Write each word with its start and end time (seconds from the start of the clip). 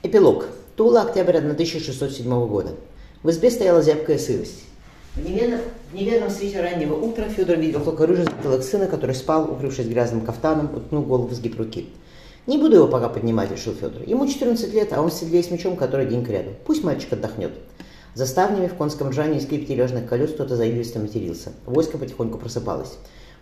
Эпилог. 0.00 0.44
Тула, 0.76 1.02
октябрь 1.02 1.38
1607 1.38 2.46
года. 2.46 2.70
В 3.24 3.30
избе 3.30 3.50
стояла 3.50 3.82
зябкая 3.82 4.16
сырость. 4.16 4.62
В 5.16 5.28
неверном, 5.28 5.58
в 5.90 5.94
неверном 5.96 6.30
свете 6.30 6.60
раннего 6.60 6.94
утра 6.94 7.24
Федор 7.24 7.56
видел 7.56 7.80
только 7.80 8.06
рыжий 8.06 8.26
затылок 8.26 8.62
сына, 8.62 8.86
который 8.86 9.16
спал, 9.16 9.50
укрывшись 9.50 9.88
грязным 9.88 10.20
кафтаном, 10.20 10.72
уткнув 10.72 11.08
голову 11.08 11.26
в 11.26 11.34
сгиб 11.34 11.58
руки. 11.58 11.88
«Не 12.46 12.58
буду 12.58 12.76
его 12.76 12.86
пока 12.86 13.08
поднимать»,— 13.08 13.50
решил 13.52 13.74
Федор. 13.74 14.02
«Ему 14.06 14.28
14 14.28 14.72
лет, 14.72 14.92
а 14.92 15.02
он 15.02 15.10
в 15.10 15.14
седле 15.14 15.42
с 15.42 15.50
мечом, 15.50 15.74
который 15.74 16.06
день 16.06 16.24
к 16.24 16.28
ряду. 16.28 16.50
Пусть 16.64 16.84
мальчик 16.84 17.14
отдохнет». 17.14 17.50
За 18.14 18.24
ставнями 18.24 18.68
в 18.68 18.74
конском 18.74 19.08
ржании 19.08 19.38
и 19.38 19.40
скрипе 19.40 19.66
тележных 19.66 20.08
колес 20.08 20.30
кто-то 20.30 20.54
заигристо 20.54 21.00
матерился. 21.00 21.54
Войско 21.66 21.98
потихоньку 21.98 22.38
просыпалось. 22.38 22.98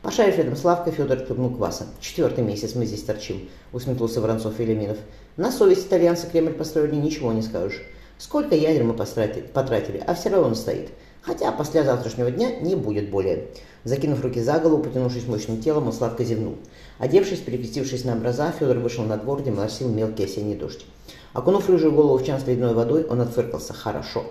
Пошарив 0.07 0.39
рядом 0.39 0.55
с 0.55 0.63
лавкой, 0.63 0.93
Федор 0.93 1.19
отхлебнул 1.19 1.51
кваса. 1.51 1.87
«Четвертый 1.99 2.45
месяц 2.45 2.77
мы 2.77 2.87
здесь 2.87 3.03
торчим»,— 3.03 3.49
усмехнулся 3.73 4.21
Воронцов 4.21 4.57
Велиминов. 4.57 4.99
«На 5.37 5.51
совесть 5.51 5.89
итальянцы 5.89 6.29
Кремль 6.29 6.53
построили, 6.53 6.95
ничего 6.95 7.33
не 7.33 7.43
скажешь. 7.43 7.83
Сколько 8.17 8.55
ядер 8.55 8.85
мы 8.85 8.95
потратили, 8.95 10.05
а 10.07 10.15
все 10.15 10.29
равно 10.29 10.47
он 10.47 10.55
стоит. 10.55 10.91
Хотя 11.23 11.51
после 11.51 11.83
завтрашнего 11.83 12.31
дня 12.31 12.53
не 12.61 12.77
будет 12.77 13.11
более». 13.11 13.49
Закинув 13.83 14.23
руки 14.23 14.41
за 14.41 14.61
голову, 14.61 14.85
потянувшись 14.85 15.27
мощным 15.27 15.61
телом, 15.61 15.89
он 15.89 15.93
сладко 15.93 16.23
зевнул. 16.23 16.55
Одевшись, 17.01 17.41
перекрестившись 17.41 18.05
на 18.05 18.13
образа, 18.13 18.53
Федор 18.57 18.79
вышел 18.79 19.03
на 19.03 19.17
двор, 19.17 19.41
где 19.41 19.51
моросил 19.51 19.89
мелкий 19.89 20.23
осенний 20.23 20.55
дождь. 20.55 20.87
Окунув 21.33 21.69
рыжую 21.69 21.93
голову 21.93 22.19
в 22.19 22.25
чан 22.25 22.39
с 22.39 22.47
ледяной 22.47 22.75
водой, 22.75 23.05
он 23.11 23.23
отфыркался. 23.23 23.73
«Хорошо». 23.73 24.25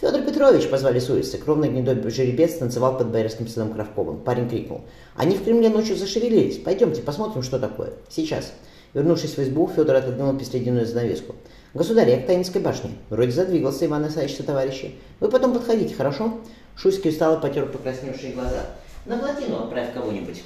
«Федор 0.00 0.22
Петрович!»— 0.22 0.66
позвали 0.70 0.98
с 0.98 1.10
улицы. 1.10 1.36
Кровный 1.36 1.68
гнедой 1.68 2.10
жеребец 2.10 2.54
танцевал 2.54 2.96
под 2.96 3.08
боярским 3.08 3.46
сыном 3.46 3.74
Кравковым. 3.74 4.20
Парень 4.20 4.48
крикнул. 4.48 4.80
«Они 5.14 5.36
в 5.36 5.44
Кремле 5.44 5.68
ночью 5.68 5.94
зашевелились. 5.94 6.56
Пойдемте, 6.56 7.02
посмотрим, 7.02 7.42
что 7.42 7.58
такое. 7.58 7.92
Сейчас». 8.08 8.54
Вернувшись 8.94 9.36
в 9.36 9.42
избу, 9.42 9.68
Федор 9.68 9.96
отодвинул 9.96 10.38
песлединую 10.38 10.86
занавеску. 10.86 11.34
«Государь, 11.74 12.08
я 12.08 12.22
к 12.22 12.26
Таинской 12.26 12.62
башне». 12.62 12.92
Вроде 13.10 13.32
задвигался 13.32 13.84
Иван 13.84 14.08
Исаевич 14.08 14.36
со 14.36 14.42
товарищи. 14.42 14.94
«Вы 15.20 15.28
потом 15.28 15.52
подходите, 15.52 15.94
хорошо?» 15.94 16.40
Шуйский 16.76 17.10
устало 17.10 17.38
потер 17.38 17.66
покрасневшие 17.66 18.32
глаза. 18.32 18.64
«На 19.04 19.18
плотину 19.18 19.64
отправь 19.64 19.92
кого-нибудь». 19.92 20.42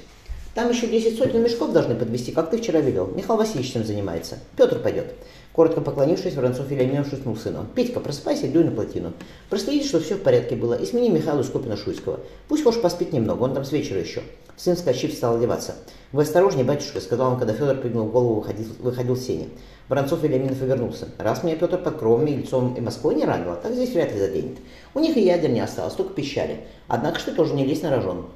Там 0.55 0.69
еще 0.69 0.87
десять 0.87 1.17
сотен 1.17 1.43
мешков 1.43 1.73
должны 1.73 1.95
подвести, 1.95 2.31
как 2.31 2.49
ты 2.49 2.57
вчера 2.57 2.79
велел. 2.79 3.07
Михаил 3.07 3.37
Васильевич 3.37 3.73
чем 3.73 3.83
занимается. 3.83 4.39
Петр 4.55 4.79
пойдет. 4.79 5.13
Коротко 5.51 5.81
поклонившись, 5.81 6.35
Воронцов 6.35 6.69
Вильяминов 6.69 7.09
шутнул 7.09 7.35
сыну. 7.35 7.65
«Петька, 7.75 7.99
просыпайся 7.99 8.45
и 8.45 8.49
дуй 8.49 8.63
на 8.63 8.71
плотину. 8.71 9.11
Проследите, 9.49 9.89
что 9.89 9.99
все 9.99 10.15
в 10.15 10.21
порядке 10.21 10.55
было, 10.55 10.73
и 10.73 10.85
смени 10.85 11.09
Михаилу 11.09 11.43
Скопина-Шуйского. 11.43 12.21
Пусть 12.47 12.63
Хош 12.63 12.79
поспит 12.79 13.11
немного, 13.11 13.43
он 13.43 13.53
там 13.53 13.65
с 13.65 13.73
вечера 13.73 13.99
еще». 13.99 14.21
Сын, 14.55 14.77
скачив, 14.77 15.13
стал 15.13 15.35
одеваться. 15.35 15.75
«Вы 16.13 16.23
осторожнее, 16.23 16.63
батюшка»,— 16.63 16.99
сказал 17.01 17.33
он, 17.33 17.39
когда 17.39 17.53
Федор, 17.53 17.75
прыгнул 17.75 18.07
в 18.07 18.11
голову, 18.13 18.35
выходил, 18.35 18.67
выходил 18.79 19.15
в 19.15 19.19
сене. 19.19 19.49
Воронцов 19.89 20.23
Вильяминов 20.23 20.61
вернулся. 20.61 21.09
«Раз 21.17 21.43
меня 21.43 21.57
Петр 21.57 21.77
под 21.77 21.97
кровами 21.97 22.31
и 22.31 22.37
лицом 22.37 22.75
и 22.75 22.79
Москвой 22.79 23.15
не 23.15 23.25
ранило, 23.25 23.57
так 23.57 23.73
здесь 23.73 23.91
вряд 23.91 24.13
ли 24.13 24.19
заденет. 24.19 24.57
У 24.93 24.99
них 24.99 25.17
и 25.17 25.21
ядер 25.21 25.49
не 25.49 25.59
осталось, 25.59 25.95
только 25.95 26.13
пищали. 26.13 26.61
Однако 26.87 27.19
что 27.19 27.35
тоже 27.35 27.53
не 27.53 27.65
лезь 27.65 27.81
на 27.81 27.91
рожон. 27.91 28.27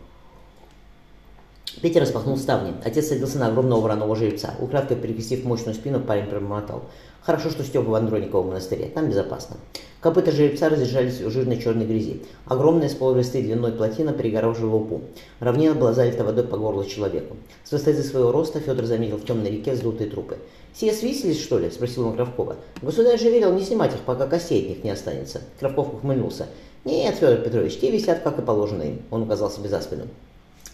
Петя 1.81 2.01
распахнул 2.01 2.35
ставни. 2.35 2.73
Отец 2.83 3.07
садился 3.07 3.39
на 3.39 3.47
огромного 3.47 3.79
вороного 3.79 4.13
жеребца. 4.13 4.53
Украдкой 4.59 4.97
перекрестив 4.97 5.45
мощную 5.45 5.75
спину, 5.75 6.01
парень 6.01 6.25
промотал. 6.25 6.83
Хорошо, 7.21 7.49
что 7.49 7.63
Степа 7.63 7.89
в 7.89 7.95
Андрониковом 7.95 8.47
монастыре. 8.47 8.87
Там 8.87 9.09
безопасно. 9.09 9.55
Копыта 10.01 10.31
жеребца 10.31 10.67
разъезжались 10.67 11.21
в 11.21 11.29
жирной 11.29 11.61
черной 11.61 11.85
грязи. 11.85 12.21
Огромная 12.45 12.89
с 12.89 12.93
полверсты 12.93 13.41
длиной 13.41 13.71
плотина 13.71 14.11
перегораживала 14.11 14.75
лупу. 14.75 15.01
Равнина 15.39 15.73
была 15.73 15.93
залита 15.93 16.25
водой 16.25 16.43
по 16.43 16.57
горло 16.57 16.85
человеку. 16.85 17.37
С 17.63 17.71
высоты 17.71 18.03
своего 18.03 18.33
роста 18.33 18.59
Федор 18.59 18.85
заметил 18.85 19.17
в 19.17 19.25
темной 19.25 19.51
реке 19.51 19.73
вздутые 19.73 20.09
трупы. 20.09 20.37
«Сие 20.73 20.91
свислись, 20.91 21.41
что 21.41 21.59
ли?»– 21.59 21.69
спросил 21.71 22.07
он 22.07 22.15
Кравкова. 22.15 22.57
«Государь 22.81 23.19
же 23.19 23.29
велел 23.29 23.53
не 23.53 23.63
снимать 23.63 23.93
их, 23.93 24.01
пока 24.01 24.27
костей 24.27 24.63
от 24.63 24.69
них 24.69 24.83
не 24.83 24.91
останется». 24.91 25.41
Кравков 25.59 25.93
ухмыльнулся. 25.93 26.47
«Нет, 26.85 27.15
Федор 27.15 27.37
Петрович, 27.37 27.77
те 27.77 27.91
висят, 27.91 28.19
как 28.19 28.37
и 28.39 28.41
положено 28.41 28.83
им»,– 28.83 29.01
он 29.11 29.23
указал 29.23 29.51
себе 29.51 29.67
за 29.67 29.81
спину. 29.81 30.07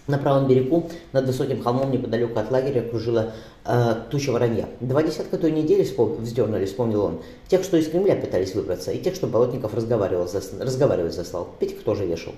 На 0.08 0.20
правом 0.20 0.48
берегу, 0.48 0.88
над 1.14 1.26
высоким 1.26 1.64
холмом 1.64 1.92
неподалеку 1.92 2.40
от 2.40 2.52
лагеря, 2.52 2.82
кружила 2.82 3.34
э, 3.66 3.96
туча 4.12 4.32
воронья. 4.32 4.70
Два 4.80 5.02
десятка 5.02 5.38
той 5.38 5.52
недели 5.52 5.84
вспом... 5.84 6.18
вздернули, 6.18 6.66
вспомнил 6.66 7.06
он. 7.06 7.22
Тех, 7.48 7.64
что 7.64 7.78
из 7.78 7.90
Кремля 7.90 8.16
пытались 8.16 8.54
выбраться, 8.54 8.92
и 8.92 9.00
тех, 9.00 9.16
что 9.16 9.26
Болотников 9.26 9.74
разговаривал 9.74 10.28
за... 10.28 10.42
разговаривать 10.60 11.16
заслал. 11.16 11.50
Петька 11.60 11.84
тоже 11.84 12.06
вешал. 12.06 12.34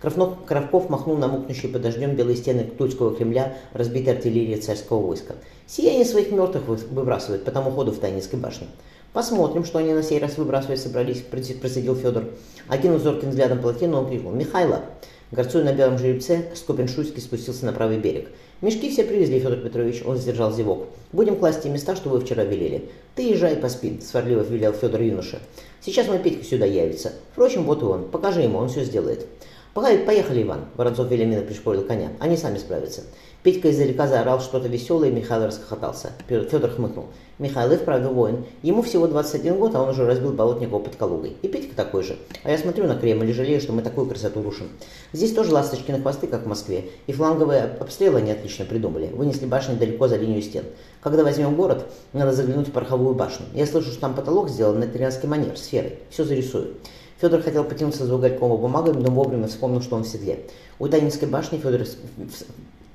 Кравнов... 0.00 0.44
Кравков 0.44 0.90
махнул 0.90 1.16
на 1.16 1.28
мокнущие 1.28 1.70
под 1.70 1.82
дождем 1.82 2.16
белые 2.16 2.36
стены 2.36 2.64
Тульского 2.64 3.14
Кремля, 3.14 3.56
разбитой 3.74 4.14
артиллерии 4.14 4.56
царского 4.56 5.06
войска. 5.06 5.34
Сияние 5.68 6.04
своих 6.04 6.32
мертвых 6.32 6.66
выбрасывают 6.66 7.44
по 7.44 7.52
тому 7.52 7.70
ходу 7.70 7.92
в 7.92 7.98
Тайницкой 8.00 8.40
башне. 8.40 8.66
Посмотрим, 9.12 9.64
что 9.64 9.78
они 9.78 9.92
на 9.92 10.02
сей 10.02 10.18
раз 10.18 10.36
выбрасывать 10.36 10.80
собрались, 10.80 11.22
процедил 11.22 11.94
Федор. 11.94 12.24
Окинув 12.66 13.00
зорким 13.00 13.30
взглядом 13.30 13.60
плотину, 13.60 13.98
он 13.98 14.08
крикнул. 14.08 14.32
«Михайло!» 14.32 14.80
Горцуя 15.30 15.64
на 15.64 15.72
белом 15.72 15.98
жеребце, 15.98 16.46
Скопин-Шуйский 16.54 17.20
спустился 17.20 17.64
на 17.66 17.72
правый 17.72 17.98
берег. 17.98 18.28
«Мешки 18.60 18.90
все 18.90 19.04
привезли, 19.04 19.40
Федор 19.40 19.58
Петрович»,— 19.58 20.02
он 20.06 20.16
сдержал 20.16 20.52
зевок. 20.52 20.86
«Будем 21.12 21.36
класть 21.36 21.62
те 21.62 21.68
места, 21.68 21.96
что 21.96 22.08
вы 22.08 22.20
вчера 22.20 22.44
велели. 22.44 22.88
Ты 23.14 23.22
езжай 23.22 23.56
по 23.56 23.68
спин»,— 23.68 24.00
сварливо 24.02 24.42
велел 24.42 24.72
Федор 24.72 25.00
юноша. 25.00 25.40
«Сейчас 25.80 26.06
мой 26.08 26.18
Петька 26.18 26.44
сюда 26.44 26.66
явится. 26.66 27.12
Впрочем, 27.32 27.64
вот 27.64 27.82
и 27.82 27.84
он. 27.84 28.08
Покажи 28.08 28.42
ему, 28.42 28.58
он 28.58 28.68
все 28.68 28.84
сделает». 28.84 29.26
«Поехали, 29.74 30.44
Иван!»– 30.44 30.66
Воронцов 30.76 31.10
Велимина 31.10 31.42
пришпорил 31.42 31.82
коня. 31.82 32.10
«Они 32.20 32.36
сами 32.36 32.58
справятся». 32.58 33.02
Петька 33.42 33.70
издалека 33.70 34.06
заорал 34.06 34.40
что-то 34.40 34.68
веселое, 34.68 35.10
и 35.10 35.12
Михаил 35.12 35.46
расхохотался. 35.46 36.12
Федор 36.28 36.70
хмыкнул. 36.70 37.06
Михаил 37.38 37.72
и 37.72 37.76
вправду 37.76 38.10
воин. 38.10 38.46
Ему 38.62 38.80
всего 38.82 39.06
21 39.06 39.58
год, 39.58 39.74
а 39.74 39.82
он 39.82 39.90
уже 39.90 40.06
разбил 40.06 40.32
Болотникова 40.32 40.78
под 40.78 40.96
Калугой. 40.96 41.36
И 41.42 41.48
Петька 41.48 41.74
такой 41.74 42.04
же. 42.04 42.16
А 42.44 42.50
я 42.50 42.56
смотрю 42.56 42.86
на 42.86 42.94
Кремль 42.94 43.28
и 43.28 43.32
жалею, 43.34 43.60
что 43.60 43.72
мы 43.72 43.82
такую 43.82 44.06
красоту 44.06 44.42
рушим. 44.42 44.68
Здесь 45.12 45.34
тоже 45.34 45.52
ласточки 45.52 45.90
на 45.90 46.00
хвосты, 46.00 46.28
как 46.28 46.44
в 46.44 46.46
Москве. 46.46 46.84
И 47.06 47.12
фланговые 47.12 47.64
обстрелы 47.80 48.18
они 48.18 48.30
отлично 48.30 48.64
придумали. 48.64 49.08
Вынесли 49.08 49.44
башни 49.44 49.74
далеко 49.74 50.08
за 50.08 50.16
линию 50.16 50.40
стен. 50.40 50.64
Когда 51.02 51.24
возьмем 51.24 51.56
город, 51.56 51.84
надо 52.14 52.32
заглянуть 52.32 52.68
в 52.68 52.72
пороховую 52.72 53.14
башню. 53.14 53.44
Я 53.52 53.66
слышу, 53.66 53.90
что 53.90 54.00
там 54.00 54.14
потолок 54.14 54.48
сделан 54.48 54.78
на 54.78 54.84
итальянский 54.84 55.28
манер, 55.28 55.58
сферой. 55.58 55.98
Все 56.08 56.24
зарисую. 56.24 56.76
Федор 57.24 57.40
хотел 57.40 57.64
потянуться 57.64 58.04
за 58.04 58.14
угольком 58.14 58.52
и 58.52 58.56
но 59.00 59.10
вовремя 59.10 59.46
вспомнил, 59.46 59.80
что 59.80 59.96
он 59.96 60.04
в 60.04 60.06
седле. 60.06 60.40
У 60.78 60.88
Танинской 60.88 61.26
башни 61.26 61.56
Федор 61.56 61.86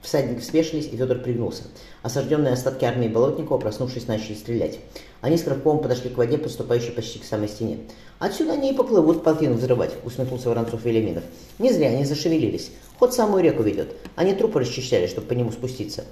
Всадники 0.02 0.42
спешились, 0.42 0.88
и 0.92 0.96
Федор 0.96 1.20
пригнулся. 1.20 1.64
Осажденные 2.04 2.54
остатки 2.54 2.86
армии 2.86 3.10
Болотникова, 3.10 3.58
проснувшись, 3.58 4.08
начали 4.08 4.34
стрелять. 4.34 4.80
Они 5.22 5.38
с 5.38 5.44
Кравковым 5.44 5.82
подошли 5.82 6.10
к 6.10 6.18
воде, 6.18 6.38
подступающей 6.38 6.92
почти 6.92 7.20
к 7.20 7.26
самой 7.26 7.50
стене. 7.50 7.80
«Отсюда 8.18 8.54
они 8.54 8.72
и 8.72 8.76
поплывут 8.76 9.24
полтину 9.24 9.56
взрывать»,— 9.56 9.92
усмехнулся 10.06 10.50
Воронцов 10.50 10.86
Велиминов. 10.86 11.24
«Не 11.58 11.74
зря 11.74 11.90
они 11.90 12.06
зашевелились. 12.06 12.72
Ход 12.98 13.14
самую 13.14 13.44
реку 13.44 13.64
ведет. 13.64 13.96
Они 14.16 14.34
трупы 14.34 14.60
расчищали, 14.62 15.08
чтобы 15.08 15.28
по 15.28 15.34
нему 15.34 15.52
спуститься». 15.52 16.06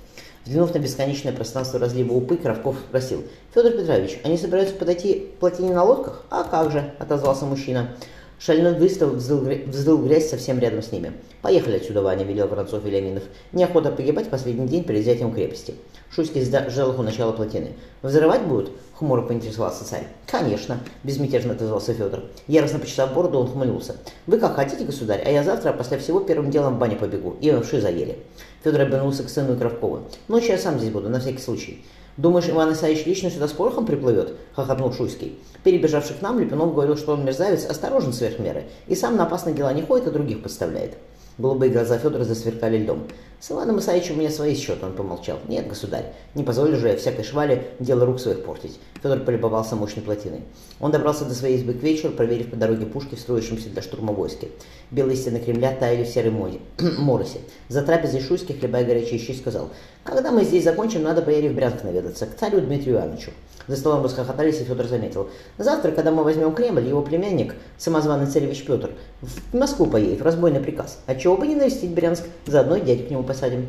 Взглянув 0.43 0.73
на 0.73 0.79
бесконечное 0.79 1.33
пространство 1.33 1.79
разлива 1.79 2.13
Упы, 2.13 2.37
Кравков 2.37 2.77
спросил. 2.89 3.23
«Федор 3.53 3.73
Петрович, 3.73 4.19
они 4.23 4.37
собираются 4.37 4.75
подойти 4.75 5.19
к 5.19 5.39
плотине 5.39 5.73
на 5.73 5.83
лодках?» 5.83 6.23
«А 6.29 6.43
как 6.43 6.71
же»,— 6.71 6.93
отозвался 6.99 7.45
мужчина. 7.45 7.95
Шальной 8.39 8.77
выстрел 8.77 9.09
вздул 9.11 9.97
грязь 10.03 10.29
совсем 10.29 10.59
рядом 10.59 10.83
с 10.83 10.91
ними. 10.91 11.13
«Поехали 11.41 11.77
отсюда, 11.77 12.03
Ваня»,— 12.03 12.23
велел 12.25 12.47
Воронцов 12.47 12.83
Веляминов. 12.83 13.23
«Неохота 13.51 13.91
погибать 13.91 14.29
последний 14.29 14.67
день 14.67 14.83
перед 14.83 15.01
взятием 15.01 15.33
крепости». 15.33 15.73
Шуйский 16.11 16.43
ждал 16.43 16.91
их 16.91 16.99
у 16.99 17.01
начала 17.01 17.31
плотины. 17.31 17.73
«Взрывать 18.03 18.43
будут?»— 18.43 18.71
хмуро 18.93 19.23
поинтересовался 19.23 19.85
царь. 19.85 20.07
«Конечно»,— 20.27 20.79
безмятежно 21.03 21.53
отозвался 21.53 21.93
Федор. 21.93 22.25
Яростно 22.47 22.77
почесав 22.77 23.13
бороду, 23.13 23.39
он 23.39 23.47
хмыльнулся. 23.47 23.95
«Вы 24.27 24.37
как 24.37 24.55
хотите, 24.55 24.85
государь, 24.85 25.23
а 25.25 25.31
я 25.31 25.43
завтра 25.43 25.73
после 25.73 25.97
всего 25.97 26.19
первым 26.19 26.51
делом 26.51 26.75
в 26.75 26.79
баню 26.79 26.97
побегу. 26.97 27.35
И 27.41 27.51
вши 27.61 27.81
заели». 27.81 28.19
Федор 28.63 28.81
обернулся 28.81 29.23
к 29.23 29.29
сыну 29.29 29.55
и 29.55 29.57
Кравкову. 29.57 30.01
«Ночью 30.27 30.51
я 30.51 30.57
сам 30.59 30.77
здесь 30.77 30.91
буду, 30.91 31.09
на 31.09 31.19
всякий 31.19 31.41
случай». 31.41 31.83
«Думаешь, 32.17 32.49
Иван 32.49 32.73
Исаевич 32.73 33.05
лично 33.05 33.29
сюда 33.29 33.47
с 33.47 33.51
порохом 33.51 33.85
приплывет?»— 33.85 34.33
хохотнул 34.55 34.91
Шуйский. 34.91 35.37
Перебежавший 35.63 36.15
к 36.15 36.21
нам, 36.23 36.39
Липинов 36.39 36.73
говорил, 36.73 36.97
что 36.97 37.13
он 37.13 37.23
мерзавец, 37.23 37.65
осторожен 37.65 38.11
сверх 38.11 38.39
меры, 38.39 38.63
и 38.87 38.95
сам 38.95 39.17
на 39.17 39.23
опасные 39.23 39.53
дела 39.53 39.71
не 39.71 39.83
ходит, 39.83 40.07
а 40.07 40.11
других 40.11 40.41
подставляет. 40.41 40.97
Голубые 41.37 41.71
глаза 41.71 41.99
Федора 41.99 42.23
засверкали 42.23 42.79
льдом. 42.79 43.03
«С 43.39 43.51
Иваном 43.51 43.77
Исаевичем 43.77 44.15
у 44.15 44.17
меня 44.17 44.31
свои 44.31 44.55
счеты»,— 44.55 44.83
он 44.87 44.93
помолчал. 44.93 45.37
«Нет, 45.47 45.67
государь, 45.67 46.13
не 46.33 46.43
позволю 46.43 46.77
же 46.77 46.87
я 46.87 46.97
всякой 46.97 47.23
швали 47.23 47.67
дело 47.79 48.07
рук 48.07 48.19
своих 48.19 48.43
портить». 48.43 48.79
Федор 49.03 49.19
полюбовался 49.19 49.75
мощной 49.75 50.03
плотиной. 50.03 50.41
Он 50.79 50.89
добрался 50.89 51.25
до 51.25 51.35
своей 51.35 51.57
избы 51.57 51.73
к 51.73 51.83
вечеру, 51.83 52.13
проверив 52.13 52.49
по 52.49 52.55
дороге 52.55 52.87
пушки 52.87 53.13
в 53.13 53.71
для 53.71 53.81
штурма 53.83 54.13
войске. 54.13 54.47
Белые 54.89 55.15
стены 55.15 55.39
Кремля 55.39 55.75
таяли 55.75 56.03
в 56.03 56.07
серой 56.07 56.31
моде. 56.31 56.57
За 57.69 57.83
трапезой 57.83 58.21
Шуйский, 58.21 58.57
хлебая 58.57 58.83
горячие 58.83 59.19
щи, 59.19 59.33
сказал, 59.33 59.69
«Когда 60.07 60.31
мы 60.31 60.45
здесь 60.45 60.63
закончим, 60.63 61.03
надо 61.03 61.21
поехать 61.21 61.51
в 61.51 61.55
Брянск 61.55 61.83
наведаться, 61.83 62.25
к 62.25 62.35
царю 62.35 62.61
Дмитрию 62.61 62.95
Ивановичу». 62.95 63.31
За 63.67 63.75
столом 63.75 64.03
расхохотались, 64.03 64.61
и 64.61 64.63
Федор 64.63 64.87
заметил. 64.87 65.29
«Завтра, 65.57 65.91
когда 65.91 66.11
мы 66.11 66.23
возьмем 66.23 66.55
Кремль, 66.55 66.87
его 66.87 67.01
племянник, 67.01 67.55
самозваный 67.77 68.25
царевич 68.25 68.65
Петр, 68.65 68.91
в 69.21 69.53
Москву 69.53 69.85
поедет, 69.85 70.21
в 70.21 70.23
разбойный 70.23 70.61
приказ. 70.61 70.99
А 71.07 71.15
чего 71.15 71.35
бы 71.35 71.45
не 71.45 71.55
навестить 71.55 71.91
Брянск, 71.91 72.23
заодно 72.45 72.77
и 72.77 72.81
дядю 72.81 73.05
к 73.05 73.09
нему 73.09 73.23
посадим». 73.23 73.67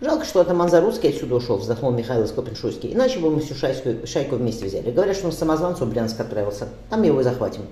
Жалко, 0.00 0.26
что 0.26 0.40
атаман 0.40 0.68
Заруцкий 0.68 1.08
отсюда 1.08 1.36
ушел, 1.36 1.56
вздохнул 1.56 1.90
Михаил 1.90 2.24
Скопин-Шуйский. 2.24 2.92
Иначе 2.92 3.18
бы 3.18 3.30
мы 3.30 3.40
всю 3.40 3.54
шайку, 3.54 4.06
шайку 4.06 4.36
вместе 4.36 4.66
взяли. 4.66 4.90
Говорят, 4.90 5.16
что 5.16 5.26
он 5.26 5.32
самозванцу 5.32 5.86
в 5.86 5.90
Брянск 5.90 6.20
отправился. 6.20 6.68
Там 6.90 7.02
его 7.02 7.22
и 7.22 7.24
захватим. 7.24 7.62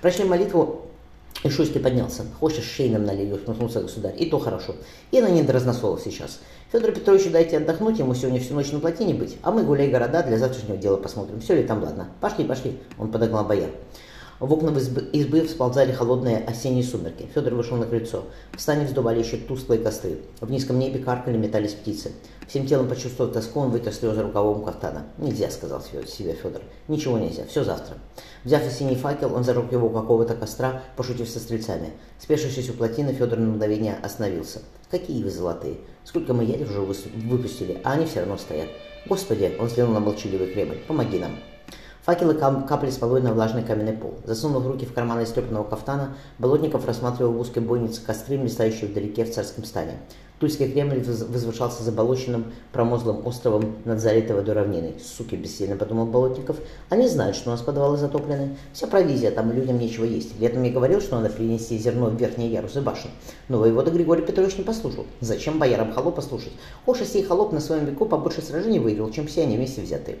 Прошли 0.00 0.24
молитву, 0.24 0.82
и 1.42 1.50
Шуйский 1.50 1.80
поднялся. 1.80 2.24
Хочешь, 2.38 2.64
шейным 2.64 3.04
налью, 3.04 3.34
усмехнулся 3.34 3.80
государь. 3.80 4.14
И 4.16 4.26
то 4.26 4.38
хорошо. 4.38 4.76
И 5.10 5.20
на 5.20 5.28
не 5.28 5.42
до 5.42 5.52
разносолов 5.52 6.00
сейчас. 6.04 6.38
Федор 6.74 6.90
Петрович, 6.90 7.30
дайте 7.30 7.58
отдохнуть, 7.58 8.00
ему 8.00 8.16
сегодня 8.16 8.40
всю 8.40 8.52
ночь 8.52 8.72
на 8.72 8.80
плотине 8.80 9.14
быть, 9.14 9.36
а 9.42 9.52
мы 9.52 9.62
гуляй 9.62 9.88
города 9.88 10.24
для 10.24 10.38
завтрашнего 10.38 10.76
дела 10.76 10.96
посмотрим. 10.96 11.38
Все 11.38 11.54
ли 11.54 11.62
там 11.62 11.80
ладно? 11.80 12.08
Пошли, 12.20 12.44
пошли. 12.44 12.80
Он 12.98 13.12
подогнал 13.12 13.44
бояр. 13.44 13.70
В 14.40 14.52
окна 14.52 14.76
избы 15.12 15.46
всползали 15.46 15.92
холодные 15.92 16.38
осенние 16.38 16.82
сумерки. 16.82 17.28
Федор 17.32 17.54
вышел 17.54 17.76
на 17.76 17.86
крыльцо. 17.86 18.24
В 18.56 18.60
стане 18.60 18.86
вздували 18.86 19.20
еще 19.20 19.36
тусклые 19.36 19.80
костры. 19.80 20.18
В 20.40 20.50
низком 20.50 20.80
небе 20.80 20.98
каркали, 20.98 21.36
метались 21.36 21.74
птицы. 21.74 22.10
Всем 22.48 22.66
телом 22.66 22.88
почувствовав 22.88 23.32
тоску, 23.32 23.60
он 23.60 23.70
вытер 23.70 23.92
слезы 23.92 24.22
рукавом 24.22 24.64
кафтана. 24.64 25.04
«Нельзя»,— 25.18 25.50
сказал 25.52 25.80
себе 25.80 26.32
Федор. 26.32 26.62
«Ничего 26.88 27.18
нельзя. 27.18 27.44
Все 27.48 27.62
завтра». 27.62 27.98
Взяв 28.42 28.64
синий 28.64 28.96
факел, 28.96 29.32
он 29.32 29.44
зажег 29.44 29.70
его 29.70 29.86
у 29.86 29.90
какого-то 29.90 30.34
костра, 30.34 30.82
пошутив 30.96 31.30
со 31.30 31.38
стрельцами. 31.38 31.92
Спешившись 32.18 32.68
у 32.68 32.72
плотины, 32.72 33.12
Федор 33.12 33.38
на 33.38 33.46
мгновение 33.46 33.94
остановился. 34.02 34.58
«Какие 34.90 35.22
вы 35.22 35.30
золотые! 35.30 35.76
Сколько 36.04 36.34
мы 36.34 36.44
ядер 36.44 36.68
уже 36.68 36.80
выпустили, 36.80 37.80
а 37.82 37.92
они 37.92 38.06
все 38.06 38.20
равно 38.20 38.36
стоят. 38.36 38.68
Господи!»— 39.06 39.56
он 39.58 39.66
взглянул 39.66 39.94
на 39.94 40.00
молчаливый 40.00 40.52
Кремль. 40.52 40.78
«Помоги 40.86 41.18
нам!» 41.18 41.32
Факелы 42.04 42.34
капали 42.34 42.90
с 42.90 43.00
водой 43.00 43.22
на 43.22 43.32
влажный 43.32 43.62
каменный 43.62 43.94
пол. 43.94 44.18
Засунув 44.24 44.66
руки 44.66 44.84
в 44.84 44.92
карманы 44.92 45.22
истрепанного 45.22 45.64
кафтана, 45.64 46.14
Болотников 46.38 46.86
рассматривал 46.86 47.32
в 47.32 47.40
узкой 47.40 47.60
бойнице 47.60 48.02
костры, 48.04 48.36
мерцающие 48.36 48.90
вдалеке 48.90 49.24
в 49.24 49.32
царском 49.32 49.64
стане. 49.64 49.98
Тульский 50.44 50.70
Кремль 50.70 51.02
возвышался 51.02 51.82
заболоченным 51.82 52.52
промозглым 52.70 53.26
островом 53.26 53.76
над 53.86 53.98
залитой 53.98 54.36
водой 54.36 54.54
равниной. 54.54 54.96
Суки, 55.02 55.36
бессильно 55.36 55.74
подумал 55.74 56.04
Болотников. 56.04 56.58
Они 56.90 57.08
знают, 57.08 57.34
что 57.34 57.48
у 57.48 57.52
нас 57.52 57.62
подвалы 57.62 57.96
затоплены. 57.96 58.54
Вся 58.74 58.86
провизия, 58.86 59.30
там 59.30 59.50
людям 59.52 59.78
нечего 59.78 60.04
есть. 60.04 60.38
Летом 60.38 60.62
я 60.64 60.70
говорил, 60.70 61.00
что 61.00 61.16
надо 61.16 61.32
принести 61.32 61.78
зерно 61.78 62.10
в 62.10 62.16
верхние 62.16 62.52
ярусы 62.52 62.82
башни. 62.82 63.10
Но 63.48 63.58
воевода 63.58 63.90
Григорий 63.90 64.20
Петрович 64.20 64.58
не 64.58 64.64
послушал. 64.64 65.06
Зачем 65.22 65.58
боярам 65.58 65.94
холопа 65.94 66.20
слушать? 66.20 66.52
Хоша 66.84 67.06
сей 67.06 67.22
холоп 67.22 67.52
на 67.52 67.60
своем 67.60 67.86
веку 67.86 68.04
побольше 68.04 68.42
сражений 68.42 68.80
выиграл, 68.80 69.10
чем 69.10 69.26
все 69.26 69.44
они 69.44 69.56
вместе 69.56 69.80
взятые. 69.80 70.18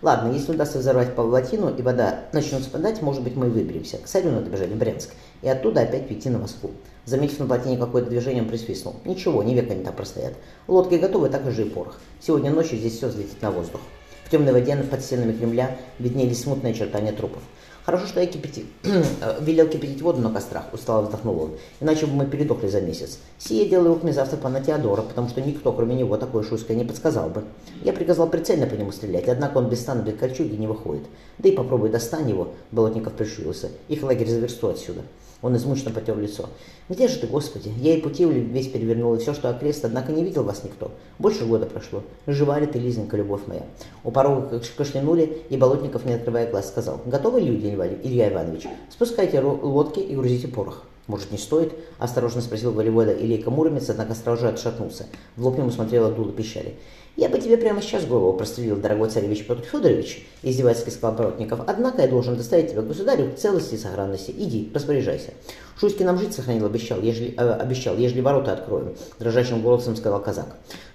Ладно, 0.00 0.32
если 0.32 0.52
удастся 0.52 0.78
взорвать 0.78 1.14
Павлатину 1.14 1.74
и 1.76 1.82
вода 1.82 2.20
начнет 2.32 2.62
спадать, 2.62 3.02
может 3.02 3.22
быть, 3.22 3.36
мы 3.36 3.50
выберемся. 3.50 3.98
К 3.98 4.06
царю 4.06 4.30
надо 4.30 4.48
бежать 4.48 4.70
в 4.70 4.78
Брянск. 4.78 5.10
И 5.42 5.48
оттуда 5.48 5.82
опять 5.82 6.06
прийти 6.06 6.30
на 6.30 6.38
Москву. 6.38 6.70
Заметив 7.08 7.38
на 7.38 7.46
плотине 7.46 7.78
какое-то 7.78 8.10
движение, 8.10 8.42
он 8.42 8.50
присвистнул. 8.50 8.96
Ничего, 9.06 9.42
не 9.42 9.54
век 9.54 9.70
они 9.70 9.82
там 9.82 9.94
простоят. 9.94 10.34
Лодки 10.66 10.96
готовы, 10.96 11.30
так 11.30 11.50
же 11.50 11.62
и 11.62 11.70
порох. 11.70 11.98
Сегодня 12.20 12.50
ночью 12.50 12.76
здесь 12.76 12.98
все 12.98 13.08
взлетит 13.08 13.40
на 13.40 13.50
воздух. 13.50 13.80
В 14.26 14.30
темной 14.30 14.52
воде 14.52 14.76
под 14.76 15.00
стенами 15.00 15.32
Кремля 15.32 15.78
виднелись 15.98 16.42
смутные 16.42 16.74
очертания 16.74 17.12
трупов. 17.12 17.40
Хорошо, 17.86 18.06
что 18.06 18.20
я 18.20 18.26
кипяти... 18.26 18.66
велел 19.40 19.68
кипятить 19.68 20.02
воду 20.02 20.20
на 20.20 20.30
кострах, 20.30 20.64
устало 20.74 21.06
вздохнул 21.06 21.40
он. 21.40 21.52
Иначе 21.80 22.04
бы 22.04 22.12
мы 22.12 22.26
передохли 22.26 22.68
за 22.68 22.82
месяц. 22.82 23.20
Сие 23.38 23.66
делаю 23.66 23.92
окна 23.92 24.12
завтра 24.12 24.36
пана 24.36 24.60
Теодора, 24.60 25.00
потому 25.00 25.30
что 25.30 25.40
никто, 25.40 25.72
кроме 25.72 25.94
него, 25.94 26.18
такое 26.18 26.44
шуйское 26.44 26.76
не 26.76 26.84
подсказал 26.84 27.30
бы. 27.30 27.44
Я 27.84 27.94
приказал 27.94 28.28
прицельно 28.28 28.66
по 28.66 28.74
нему 28.74 28.92
стрелять, 28.92 29.28
однако 29.28 29.56
он 29.56 29.70
без 29.70 29.80
стана, 29.80 30.02
без 30.02 30.18
кольчуги 30.18 30.56
не 30.56 30.66
выходит. 30.66 31.04
Да 31.38 31.48
и 31.48 31.52
попробуй 31.52 31.88
достань 31.88 32.28
его, 32.28 32.48
Болотников 32.70 33.14
пришуился. 33.14 33.70
Их 33.88 34.02
лагерь 34.02 34.28
за 34.28 34.44
отсюда. 34.44 35.00
Он 35.40 35.56
измученно 35.56 35.92
потер 35.92 36.18
лицо. 36.18 36.48
«Где 36.88 37.06
же 37.06 37.18
ты, 37.18 37.26
Господи? 37.28 37.72
Я 37.76 37.94
и 37.94 38.00
пути 38.00 38.24
весь 38.24 38.68
перевернул, 38.68 39.14
и 39.14 39.18
все, 39.18 39.34
что 39.34 39.50
окрест, 39.50 39.84
однако 39.84 40.10
не 40.10 40.24
видел 40.24 40.42
вас 40.42 40.64
никто. 40.64 40.90
Больше 41.18 41.44
года 41.44 41.66
прошло. 41.66 42.02
Жива 42.26 42.58
ли 42.58 42.66
ты, 42.66 42.78
Лизонька, 42.78 43.16
любовь 43.16 43.42
моя?» 43.46 43.62
У 44.02 44.10
порога 44.10 44.60
кашлянули, 44.76 45.42
и 45.48 45.56
Болотников, 45.56 46.04
не 46.04 46.14
открывая 46.14 46.50
глаз, 46.50 46.68
сказал. 46.68 47.00
«Готовы 47.06 47.40
люди, 47.40 47.66
Илья 48.02 48.32
Иванович? 48.32 48.66
Спускайте 48.90 49.40
лодки 49.40 50.00
и 50.00 50.16
грузите 50.16 50.48
порох». 50.48 50.84
«Может, 51.06 51.30
не 51.30 51.38
стоит?»– 51.38 51.72
осторожно 51.98 52.42
спросил 52.42 52.72
воевода 52.72 53.14
Илейка 53.14 53.50
Муромец, 53.50 53.88
однако 53.88 54.14
сразу 54.14 54.42
же 54.42 54.48
отшатнулся. 54.48 55.06
В 55.36 55.46
лоб 55.46 55.56
ему 55.56 55.70
смотрела 55.70 56.12
дуло 56.12 56.32
пищали. 56.32 56.74
«Я 57.18 57.28
бы 57.28 57.40
тебе 57.40 57.56
прямо 57.56 57.82
сейчас 57.82 58.04
голову 58.04 58.32
прострелил, 58.34 58.76
дорогой 58.76 59.10
царевич 59.10 59.44
Петр 59.44 59.62
Федорович»,– 59.62 60.24
издевательски 60.44 60.90
сказал 60.90 61.16
Боротников. 61.16 61.58
«Однако 61.66 62.02
я 62.02 62.06
должен 62.06 62.36
доставить 62.36 62.70
тебя 62.70 62.82
государю 62.82 63.32
в 63.32 63.34
целости 63.34 63.74
и 63.74 63.76
сохранности. 63.76 64.30
Иди, 64.30 64.70
распоряжайся». 64.72 65.32
Шуйский 65.80 66.04
нам 66.04 66.16
жить 66.16 66.32
сохранил, 66.32 66.66
обещал, 66.66 67.00
ежели, 67.00 67.34
э, 67.36 67.52
обещал, 67.54 67.96
ежели 67.96 68.20
ворота 68.20 68.52
откроем, 68.52 68.94
дрожащим 69.18 69.62
голосом 69.62 69.96
сказал 69.96 70.20
казак. 70.22 70.46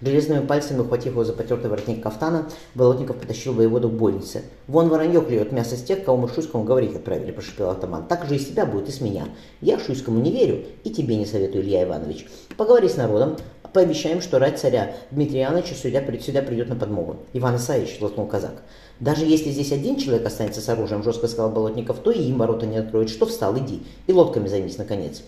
Железными 0.01 0.45
пальцами, 0.45 0.79
ухватив 0.79 1.11
его 1.11 1.25
за 1.25 1.33
потертый 1.33 1.69
воротник 1.69 2.01
кафтана, 2.01 2.49
Болотников 2.73 3.17
потащил 3.17 3.53
воеводу 3.53 3.89
к 3.89 3.93
больнице. 3.93 4.43
«Вон 4.67 4.87
воронье 4.87 5.21
клюет 5.21 5.51
мясо 5.51 5.75
с 5.75 5.83
тех, 5.83 6.05
кого 6.05 6.15
мы 6.15 6.29
Шуйскому 6.29 6.63
говорить 6.63 6.95
отправили»,– 6.95 7.31
прошипел 7.33 7.69
атаман. 7.69 8.07
«Так 8.07 8.27
же 8.27 8.35
и 8.35 8.39
с 8.39 8.47
тебя 8.47 8.65
будет, 8.65 8.87
и 8.87 8.93
с 8.93 9.01
меня. 9.01 9.25
Я 9.59 9.77
Шуйскому 9.77 10.21
не 10.21 10.31
верю, 10.31 10.63
и 10.85 10.89
тебе 10.89 11.17
не 11.17 11.25
советую, 11.25 11.65
Илья 11.65 11.83
Иванович. 11.83 12.27
Поговори 12.55 12.87
с 12.87 12.95
народом, 12.95 13.37
пообещаем, 13.73 14.21
что 14.21 14.39
рать 14.39 14.59
царя 14.59 14.95
Дмитрия 15.11 15.45
Ивановича 15.45 15.75
сюда, 15.75 16.01
сюда 16.19 16.41
придет 16.41 16.69
на 16.69 16.75
подмогу. 16.75 17.17
Иван 17.33 17.57
Исаевич, 17.57 17.97
лотнул 17.99 18.27
казак. 18.27 18.63
Даже 18.99 19.25
если 19.25 19.49
здесь 19.49 19.71
один 19.71 19.97
человек 19.97 20.25
останется 20.25 20.61
с 20.61 20.69
оружием, 20.69 21.03
жестко 21.03 21.27
сказал 21.27 21.49
Болотников, 21.51 21.99
то 21.99 22.11
и 22.11 22.21
им 22.21 22.37
ворота 22.37 22.65
не 22.65 22.77
откроют. 22.77 23.09
Что 23.09 23.25
встал, 23.25 23.57
иди. 23.57 23.83
И 24.07 24.13
лодками 24.13 24.47
займись, 24.47 24.77
наконец. 24.77 25.21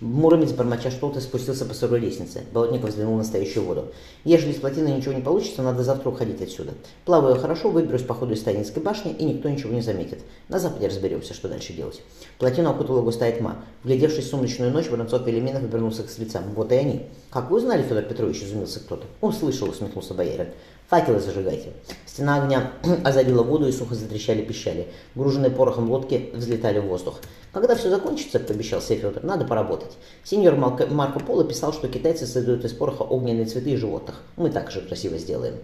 Муромец, 0.00 0.52
бормоча 0.52 0.92
что-то, 0.92 1.20
спустился 1.20 1.64
по 1.64 1.74
сырой 1.74 1.98
лестнице. 1.98 2.44
Болотников 2.52 2.90
взглянул 2.90 3.16
на 3.16 3.24
стоящую 3.24 3.64
воду. 3.64 3.86
Ежели 4.24 4.52
из 4.52 4.56
плотины 4.56 4.88
ничего 4.88 5.12
не 5.12 5.22
получится, 5.22 5.62
надо 5.62 5.82
завтра 5.82 6.10
уходить 6.10 6.40
отсюда. 6.40 6.74
Плаваю 7.04 7.36
хорошо, 7.36 7.70
выберусь 7.70 8.02
по 8.02 8.14
ходу 8.14 8.34
из 8.34 8.40
Сталинской 8.40 8.80
башни, 8.80 9.12
и 9.12 9.24
никто 9.24 9.48
ничего 9.48 9.72
не 9.72 9.80
заметит. 9.80 10.20
На 10.48 10.60
западе 10.60 10.86
разберемся, 10.86 11.34
что 11.34 11.48
дальше 11.48 11.72
делать. 11.72 12.00
Плотину 12.38 12.70
окутала 12.70 13.02
густая 13.02 13.32
тьма. 13.32 13.56
Вглядевшись 13.82 14.26
в 14.26 14.30
сумрачную 14.30 14.72
ночь, 14.72 14.88
Воронцов 14.88 15.26
Велименов 15.26 15.64
обернулся 15.64 16.04
к 16.04 16.18
лицам. 16.18 16.44
Вот 16.54 16.70
и 16.70 16.76
они. 16.76 17.06
«Как 17.30 17.50
вы 17.50 17.58
узнали, 17.58 17.82
Федор 17.82 18.04
Петрович?»– 18.04 18.42
изумился 18.42 18.80
кто-то. 18.80 19.04
«Услышал»,– 19.20 19.68
усмехнулся 19.70 20.14
боярин. 20.14 20.48
Факелы 20.88 21.20
зажигайте. 21.20 21.74
Стена 22.06 22.42
огня 22.42 22.72
озарила 23.04 23.42
воду 23.42 23.68
и 23.68 23.72
сухо 23.72 23.94
затрещали 23.94 24.40
пищали. 24.40 24.88
Груженные 25.14 25.50
порохом 25.50 25.90
лодки 25.90 26.30
взлетали 26.32 26.78
в 26.78 26.86
воздух. 26.86 27.20
Когда 27.52 27.74
все 27.74 27.90
закончится, 27.90 28.40
пообещал 28.40 28.80
Федор, 28.80 29.22
надо 29.22 29.44
поработать. 29.44 29.98
Сеньор 30.24 30.54
Марко 30.56 31.20
Поло 31.20 31.44
писал, 31.44 31.74
что 31.74 31.88
китайцы 31.88 32.26
создают 32.26 32.64
из 32.64 32.72
пороха 32.72 33.02
огненные 33.02 33.44
цветы 33.44 33.72
и 33.72 33.76
животных. 33.76 34.22
Мы 34.36 34.48
так 34.48 34.70
же 34.70 34.80
красиво 34.80 35.18
сделаем. 35.18 35.56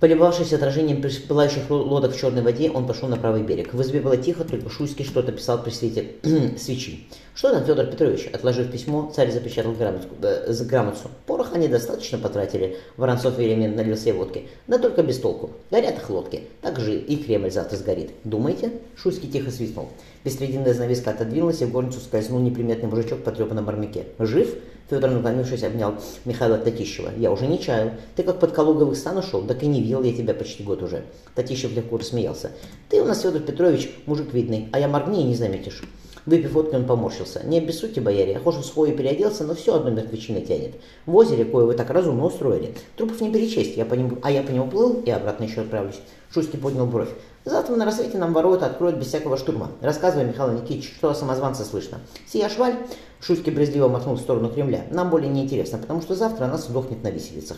Полюбавшись 0.00 0.54
отражением 0.54 1.02
пылающих 1.28 1.68
лодок 1.68 2.14
в 2.14 2.18
черной 2.18 2.40
воде, 2.40 2.70
он 2.70 2.86
пошел 2.86 3.06
на 3.06 3.16
правый 3.16 3.42
берег. 3.42 3.74
В 3.74 3.82
избе 3.82 4.00
было 4.00 4.16
тихо, 4.16 4.44
только 4.44 4.70
Шуйский 4.70 5.04
что-то 5.04 5.30
писал 5.30 5.62
при 5.62 5.70
свете 5.70 6.12
свечи. 6.58 7.06
«Что 7.34 7.52
там, 7.52 7.64
Федор 7.64 7.86
Петрович?» 7.86 8.26
Отложив 8.32 8.70
письмо, 8.70 9.12
царь 9.14 9.30
запечатал 9.30 9.72
грамотку, 9.72 10.14
э, 10.22 10.54
грамотцу. 10.64 11.08
«Пороха 11.26 11.56
они 11.56 11.68
достаточно 11.68 12.16
потратили». 12.16 12.78
Воронцов 12.96 13.38
Еремин 13.38 13.76
налил 13.76 13.96
себе 13.96 14.14
водки. 14.14 14.48
«Да 14.66 14.78
только 14.78 15.02
без 15.02 15.18
толку. 15.18 15.50
Горят 15.70 15.98
их 15.98 16.08
лодки. 16.08 16.44
Так 16.62 16.80
же 16.80 16.96
и 16.96 17.16
Кремль 17.16 17.50
завтра 17.50 17.76
сгорит. 17.76 18.10
Думаете?» 18.24 18.72
Шуйский 18.96 19.30
тихо 19.30 19.50
свистнул. 19.50 19.88
Бессрединная 20.24 20.72
занавеска 20.72 21.10
отодвинулась, 21.10 21.60
и 21.60 21.66
в 21.66 21.72
горницу 21.72 22.00
скользнул 22.00 22.40
неприметный 22.40 22.88
мужичок 22.88 23.20
в 23.20 23.22
потрепанном 23.22 23.68
армяке. 23.68 24.06
«Жив?» 24.18 24.54
Федор, 24.88 25.10
наклонившись, 25.10 25.62
обнял 25.62 25.94
Михаила 26.24 26.58
Татищева. 26.58 27.10
«Я 27.16 27.30
уже 27.30 27.46
не 27.46 27.60
чаю. 27.60 27.92
Ты 28.16 28.22
как 28.22 28.40
под 28.40 28.52
Калуговых 28.52 28.96
стан 28.96 29.18
ушел, 29.18 29.42
так 29.42 29.62
и 29.62 29.66
не 29.66 29.80
видел 29.80 30.02
я 30.02 30.12
тебя 30.12 30.34
почти 30.34 30.62
год 30.62 30.82
уже». 30.82 31.04
Татищев 31.34 31.74
легко 31.74 31.98
рассмеялся. 31.98 32.50
«Ты 32.88 33.02
у 33.02 33.04
нас, 33.04 33.22
Федор 33.22 33.42
Петрович, 33.42 33.90
мужик 34.06 34.32
видный, 34.32 34.68
а 34.72 34.80
я 34.80 34.88
моргни 34.88 35.22
и 35.22 35.26
не 35.26 35.34
заметишь». 35.34 35.82
Выпив 36.26 36.52
водки, 36.52 36.74
он 36.74 36.84
поморщился. 36.84 37.42
«Не 37.44 37.58
обессудьте, 37.58 38.00
бояре, 38.00 38.32
я 38.32 38.38
хожу 38.38 38.60
в 38.60 38.66
свой 38.66 38.92
переоделся, 38.92 39.44
но 39.44 39.54
все 39.54 39.74
одно 39.74 39.90
мертвечина 39.90 40.40
тянет. 40.40 40.74
В 41.06 41.16
озере, 41.16 41.44
кое 41.44 41.64
вы 41.64 41.74
так 41.74 41.90
разумно 41.90 42.26
устроили. 42.26 42.74
Трупов 42.96 43.20
не 43.20 43.32
перечесть, 43.32 43.76
я 43.76 43.84
по 43.84 43.94
нему, 43.94 44.18
а 44.22 44.30
я 44.30 44.42
по 44.42 44.50
нему 44.50 44.68
плыл 44.68 45.02
и 45.04 45.10
обратно 45.10 45.44
еще 45.44 45.62
отправлюсь». 45.62 46.00
Шуйский 46.32 46.58
поднял 46.58 46.86
бровь. 46.86 47.08
Завтра 47.46 47.74
на 47.74 47.86
рассвете 47.86 48.18
нам 48.18 48.34
ворота 48.34 48.66
откроют 48.66 48.96
без 48.96 49.06
всякого 49.06 49.38
штурма. 49.38 49.70
Рассказывай, 49.80 50.26
Михаил 50.26 50.52
Никитич, 50.52 50.92
что 50.94 51.08
о 51.08 51.14
самозванце 51.14 51.64
слышно. 51.64 51.98
Сия 52.26 52.50
шваль, 52.50 52.74
Шуйский 53.20 53.50
брезгливо 53.50 53.88
махнул 53.88 54.16
в 54.16 54.20
сторону 54.20 54.50
Кремля, 54.50 54.84
нам 54.90 55.08
более 55.08 55.30
не 55.30 55.44
интересно, 55.44 55.78
потому 55.78 56.02
что 56.02 56.14
завтра 56.14 56.44
она 56.44 56.58
сдохнет 56.58 57.02
на 57.02 57.10
виселицах. 57.10 57.56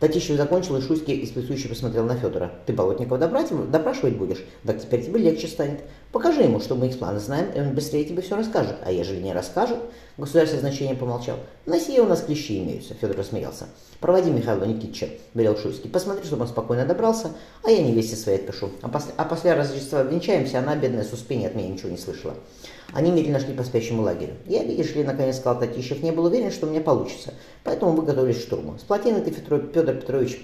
Татищев 0.00 0.36
закончил, 0.36 0.76
и 0.76 0.82
Шуйский 0.82 1.24
испытующе 1.24 1.70
посмотрел 1.70 2.04
на 2.04 2.16
Федора. 2.16 2.52
«Ты 2.66 2.74
Болотникова 2.74 3.16
допрашивать 3.16 4.16
будешь? 4.18 4.44
Так 4.66 4.82
теперь 4.82 5.02
тебе 5.02 5.18
легче 5.18 5.48
станет. 5.48 5.80
Покажи 6.16 6.44
ему, 6.44 6.60
что 6.60 6.76
мы 6.76 6.86
их 6.86 6.98
планы 6.98 7.20
знаем, 7.20 7.50
и 7.54 7.60
он 7.60 7.74
быстрее 7.74 8.06
тебе 8.06 8.22
все 8.22 8.36
расскажет. 8.36 8.76
А 8.82 8.90
ежели 8.90 9.20
не 9.20 9.34
расскажет, 9.34 9.76
государь 10.16 10.48
со 10.48 10.58
значением 10.58 10.96
помолчал. 10.96 11.36
На 11.66 11.78
сие 11.78 12.00
у 12.00 12.06
нас 12.06 12.22
клещи 12.22 12.58
имеются, 12.58 12.94
Федор 12.94 13.18
рассмеялся. 13.18 13.66
Проводи 14.00 14.30
Михаила 14.30 14.64
Никитича, 14.64 15.10
велел 15.34 15.58
Шуйский. 15.58 15.90
Посмотри, 15.90 16.24
чтобы 16.24 16.44
он 16.44 16.48
спокойно 16.48 16.86
добрался, 16.86 17.32
а 17.62 17.70
я 17.70 17.82
невесте 17.82 18.16
своей 18.16 18.38
отпишу. 18.38 18.70
А 18.80 18.88
после, 18.88 19.12
а 19.18 19.26
после 19.26 19.52
Рождества 19.52 20.04
венчаемся, 20.04 20.60
она, 20.60 20.74
бедная, 20.74 21.04
с 21.04 21.12
успения 21.12 21.48
от 21.48 21.54
меня 21.54 21.68
ничего 21.68 21.90
не 21.90 21.98
слышала. 21.98 22.32
Они 22.94 23.10
медленно 23.10 23.38
шли 23.38 23.52
по 23.52 23.62
спящему 23.62 24.00
лагерю. 24.00 24.36
Я, 24.46 24.64
видишь 24.64 24.94
ли, 24.94 25.04
наконец 25.04 25.36
сказал 25.36 25.60
Татищев, 25.60 26.02
не 26.02 26.12
был 26.12 26.24
уверен, 26.24 26.50
что 26.50 26.66
у 26.66 26.70
меня 26.70 26.80
получится. 26.80 27.34
Поэтому 27.62 27.92
вы 27.92 28.04
готовились 28.04 28.38
к 28.38 28.46
штурму. 28.46 28.78
С 28.78 28.84
плотины 28.84 29.20
ты, 29.20 29.32
Петр 29.32 29.92
Петрович, 29.92 30.40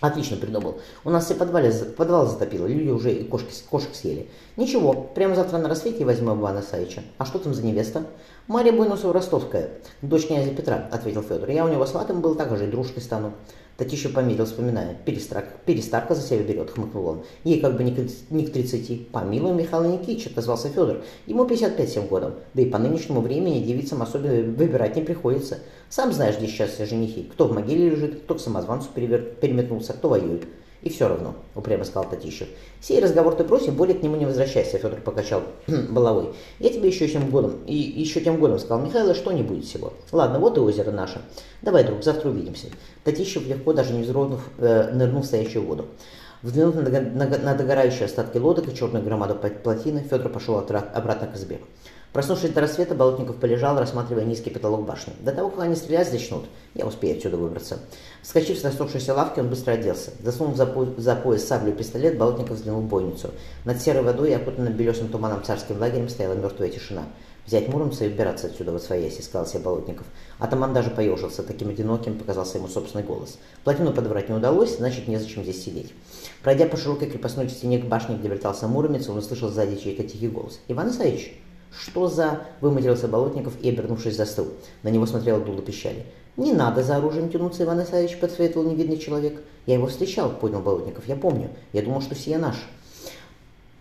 Отлично 0.00 0.36
придумал. 0.36 0.78
У 1.04 1.10
нас 1.10 1.24
все 1.24 1.34
подвалы, 1.34 1.72
подвал 1.96 2.26
затопило, 2.26 2.66
люди 2.66 2.90
уже 2.90 3.12
и 3.12 3.24
кошки, 3.24 3.52
кошек 3.70 3.94
съели. 3.94 4.28
Ничего, 4.56 4.92
прямо 4.92 5.34
завтра 5.34 5.56
на 5.56 5.68
рассвете 5.70 6.04
возьмем 6.04 6.38
Ивана 6.38 6.60
Савича. 6.60 7.02
А 7.16 7.24
что 7.24 7.38
там 7.38 7.54
за 7.54 7.64
невеста? 7.64 8.04
Мария 8.46 8.72
Буйнусова 8.72 9.14
Ростовская, 9.14 9.70
дочь 10.02 10.26
князя 10.26 10.50
Петра, 10.50 10.86
ответил 10.92 11.22
Федор. 11.22 11.48
Я 11.48 11.64
у 11.64 11.68
него 11.68 11.86
сватом 11.86 12.20
был, 12.20 12.34
так 12.34 12.54
же 12.58 12.66
и 12.66 12.70
дружкой 12.70 13.02
стану. 13.02 13.32
Татищев 13.76 14.14
помирил, 14.14 14.46
вспоминая. 14.46 14.96
Перестарк, 15.04 15.46
перестарка 15.66 16.14
за 16.14 16.22
себя 16.22 16.42
берет, 16.42 16.70
хмыкнул 16.70 17.06
он. 17.06 17.22
Ей 17.44 17.60
как 17.60 17.76
бы 17.76 17.84
не 17.84 17.94
к, 17.94 17.98
не 18.30 18.46
к 18.46 18.52
30. 18.52 19.08
Помилуй, 19.08 19.52
Михаил 19.52 19.84
Никитич, 19.84 20.28
отозвался 20.28 20.68
Федор. 20.68 21.02
Ему 21.26 21.44
55-7 21.44 22.08
годом. 22.08 22.34
Да 22.54 22.62
и 22.62 22.70
по 22.70 22.78
нынешнему 22.78 23.20
времени 23.20 23.60
девицам 23.60 24.00
особенно 24.00 24.50
выбирать 24.52 24.96
не 24.96 25.02
приходится. 25.02 25.58
Сам 25.88 26.12
знаешь, 26.12 26.36
где 26.36 26.48
сейчас 26.48 26.70
все 26.70 26.86
женихи. 26.86 27.28
Кто 27.32 27.46
в 27.46 27.52
могиле 27.52 27.90
лежит, 27.90 28.22
кто 28.22 28.34
к 28.34 28.40
самозванцу 28.40 28.88
перевер... 28.94 29.22
переметнулся, 29.40 29.92
кто 29.92 30.08
воюет. 30.08 30.44
И 30.82 30.88
все 30.88 31.08
равно, 31.08 31.34
упрямо 31.54 31.84
сказал 31.84 32.08
Татищев. 32.08 32.48
Сей 32.80 33.00
разговор 33.00 33.34
ты 33.34 33.44
бросил, 33.44 33.72
более 33.72 33.98
к 33.98 34.02
нему 34.02 34.16
не 34.16 34.26
возвращайся, 34.26 34.78
Федор 34.78 35.00
покачал 35.00 35.42
головой. 35.66 36.34
Я 36.60 36.70
тебе 36.70 36.88
еще 36.88 37.08
тем 37.08 37.30
годом, 37.30 37.64
и 37.66 37.74
еще 37.74 38.20
тем 38.20 38.38
годом 38.38 38.58
сказал, 38.58 38.80
Михаил, 38.84 39.14
что 39.14 39.32
не 39.32 39.42
будет 39.42 39.64
всего. 39.64 39.94
Ладно, 40.12 40.38
вот 40.38 40.58
и 40.58 40.60
озеро 40.60 40.90
наше. 40.90 41.22
Давай, 41.62 41.82
друг, 41.82 42.04
завтра 42.04 42.28
увидимся. 42.28 42.68
Татищев 43.02 43.46
легко, 43.48 43.72
даже 43.72 43.94
не 43.94 44.02
вздрогнув, 44.02 44.40
э, 44.58 44.92
нырнул 44.92 45.22
в 45.22 45.26
стоящую 45.26 45.66
воду. 45.66 45.86
Взглянув 46.42 46.76
на, 46.76 46.82
на, 46.82 47.26
на 47.26 47.54
догорающие 47.54 48.04
остатки 48.04 48.38
лодок 48.38 48.68
и 48.68 48.76
черную 48.76 49.04
громаду 49.04 49.34
плотины, 49.34 50.06
Федор 50.08 50.30
пошел 50.30 50.58
обратно 50.58 51.26
к 51.26 51.36
избе. 51.36 51.58
Проснувшись 52.16 52.48
до 52.48 52.62
рассвета, 52.62 52.94
Болотников 52.94 53.36
полежал, 53.36 53.78
рассматривая 53.78 54.24
низкий 54.24 54.48
потолок 54.48 54.86
башни. 54.86 55.12
До 55.20 55.32
того, 55.32 55.50
как 55.50 55.64
они 55.64 55.76
стрелять 55.76 56.10
начнут, 56.10 56.46
я 56.72 56.86
успею 56.86 57.18
отсюда 57.18 57.36
выбраться. 57.36 57.78
Вскочив 58.22 58.58
с 58.58 58.64
рассохшейся 58.64 59.12
лавки, 59.12 59.40
он 59.40 59.50
быстро 59.50 59.72
оделся. 59.72 60.12
Засунув 60.22 60.56
за, 60.56 60.64
по 60.64 60.86
за 60.96 61.14
пояс 61.14 61.44
саблю 61.44 61.72
и 61.72 61.76
пистолет, 61.76 62.16
Болотников 62.16 62.56
взглянул 62.56 62.80
в 62.80 62.86
бойницу. 62.86 63.32
Над 63.66 63.82
серой 63.82 64.02
водой 64.02 64.30
и 64.30 64.32
окутанным 64.32 64.72
белесым 64.72 65.08
туманом 65.08 65.44
царским 65.44 65.78
лагерем 65.78 66.08
стояла 66.08 66.32
мертвая 66.32 66.70
тишина. 66.70 67.02
«Взять 67.44 67.68
Муромца 67.68 68.06
и 68.06 68.08
убираться 68.08 68.46
отсюда 68.46 68.72
во 68.72 68.78
свояси»,— 68.78 69.20
сказал 69.22 69.46
себе 69.46 69.60
Болотников. 69.60 70.06
Атаман 70.38 70.72
даже 70.72 70.88
поежился, 70.88 71.42
таким 71.42 71.68
одиноким 71.68 72.18
показался 72.18 72.56
ему 72.56 72.68
собственный 72.68 73.04
голос. 73.04 73.36
Плотину 73.62 73.92
подобрать 73.92 74.30
не 74.30 74.34
удалось, 74.34 74.78
значит, 74.78 75.06
незачем 75.06 75.42
здесь 75.42 75.62
сидеть. 75.62 75.92
Пройдя 76.42 76.64
по 76.64 76.78
широкой 76.78 77.10
крепостной 77.10 77.50
стене 77.50 77.78
к 77.78 77.84
башне, 77.84 78.16
где 78.16 78.28
вертался 78.28 78.68
Муромец, 78.68 79.06
он 79.06 79.18
услышал 79.18 79.50
сзади 79.50 79.76
чей-то 79.76 80.02
тихий 80.02 80.28
голос. 80.28 80.60
«Иван 80.66 80.88
Исаевич!» 80.88 81.42
«Что 81.78 82.08
за...»— 82.08 82.42
выматерился 82.60 83.08
Болотников 83.08 83.54
и, 83.60 83.68
обернувшись, 83.68 84.16
застыл. 84.16 84.48
На 84.82 84.88
него 84.88 85.06
смотрела 85.06 85.40
дуло 85.40 85.62
пищали. 85.62 86.06
«Не 86.36 86.52
надо 86.52 86.82
за 86.82 86.96
оружием 86.96 87.28
тянуться, 87.28 87.64
Иван 87.64 87.82
Исаевич»,— 87.82 88.18
подсветил 88.20 88.62
невидный 88.62 88.98
человек. 88.98 89.42
«Я 89.66 89.74
его 89.74 89.86
встречал»,— 89.86 90.30
понял 90.40 90.60
Болотников. 90.60 91.06
«Я 91.06 91.16
помню. 91.16 91.50
Я 91.72 91.82
думал, 91.82 92.00
что 92.00 92.14
сия 92.14 92.38
наш». 92.38 92.56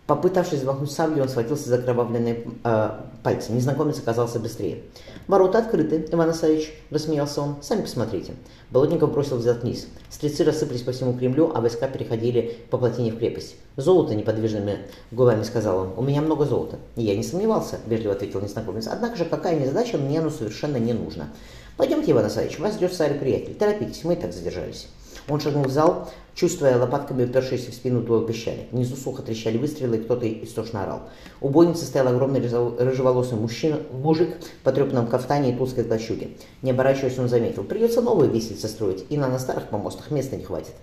Попытавшись 0.08 0.60
взмахнуть 0.60 0.92
саблей, 0.92 1.24
он 1.24 1.30
схватился 1.30 1.68
за 1.68 1.80
кровавленные 1.80 2.44
э, 2.64 2.90
пальцы. 3.24 3.52
Незнакомец 3.52 3.98
оказался 3.98 4.40
быстрее. 4.40 4.84
«Ворота 5.28 5.58
открыты, 5.58 6.08
Иван 6.12 6.30
Исаевич»,— 6.30 6.72
рассмеялся 6.92 7.42
он. 7.42 7.56
«Сами 7.64 7.82
посмотрите». 7.82 8.34
Болотников 8.70 9.12
бросил 9.12 9.38
взгляд 9.38 9.64
вниз. 9.64 9.88
Стрельцы 10.12 10.44
рассыпались 10.44 10.84
по 10.84 10.92
всему 10.92 11.18
Кремлю, 11.18 11.52
а 11.56 11.60
войска 11.60 11.88
переходили 11.88 12.56
по 12.70 12.78
плотине 12.78 13.12
в 13.12 13.18
крепость. 13.18 13.56
«Золото 13.78 14.14
неподвижными 14.14 14.78
губами»,— 15.10 15.42
сказал 15.44 15.80
он. 15.80 15.94
«У 15.98 16.04
меня 16.04 16.22
много 16.22 16.46
золота». 16.46 16.78
«Я 16.96 17.16
не 17.16 17.24
сомневался»,— 17.24 17.80
вежливо 17.88 18.14
ответил 18.14 18.42
незнакомец. 18.42 18.86
«Однако 18.86 19.16
же 19.16 19.26
какая 19.26 19.60
незадача, 19.60 19.98
мне 19.98 20.20
оно 20.20 20.30
совершенно 20.30 20.78
не 20.78 20.94
нужно. 20.94 21.30
Пойдемте, 21.78 22.12
Иван 22.12 22.28
Исаевич, 22.28 22.60
вас 22.60 22.76
ждет 22.76 22.94
царь-приятель. 22.94 23.56
Торопитесь, 23.56 24.04
мы 24.04 24.14
и 24.14 24.18
так 24.18 24.34
задержались». 24.34 24.88
Он 25.28 25.40
шагнул 25.40 25.64
в 25.64 25.72
зал, 25.72 26.10
чувствуя 26.36 26.78
лопатками 26.78 27.26
упершиеся 27.26 27.72
в 27.72 27.74
спину 27.74 28.02
двое 28.02 28.28
пищали. 28.28 28.68
Внизу 28.72 28.96
сухо 28.96 29.24
трещали 29.24 29.58
выстрелы, 29.58 29.98
кто-то 29.98 30.28
истошно 30.44 30.84
орал. 30.84 31.04
У 31.42 31.50
бойницы 31.50 31.86
стоял 31.86 32.10
огромный 32.10 32.42
рыжеволосый 32.42 33.38
мужчина, 33.38 33.80
мужик 33.92 34.36
в 34.62 34.64
потрепанном 34.64 35.08
кафтане 35.08 35.52
и 35.52 35.58
толстой 35.58 35.84
плащуге. 35.84 36.30
Не 36.62 36.72
оборачиваясь, 36.72 37.18
он 37.18 37.28
заметил, 37.28 37.64
придется 37.64 38.02
новые 38.02 38.30
виселицы 38.30 38.68
строить, 38.68 39.06
и 39.10 39.18
на, 39.18 39.28
на 39.28 39.40
старых 39.40 39.70
помостах 39.70 40.12
места 40.12 40.36
не 40.36 40.44
хватит. 40.44 40.74